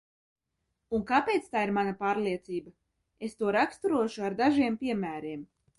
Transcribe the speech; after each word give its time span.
Un 0.99 1.03
kāpēc 1.11 1.51
tā 1.57 1.63
ir 1.67 1.73
mana 1.79 1.93
pārliecība, 2.01 2.75
es 3.29 3.39
to 3.43 3.55
raksturošu 3.61 4.29
ar 4.31 4.43
dažiem 4.45 4.85
piemēriem. 4.85 5.49